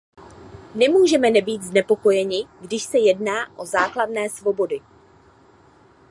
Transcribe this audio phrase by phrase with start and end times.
[0.75, 4.81] Nemůžeme nebýt znepokojeni, když se jedná o základné svobody.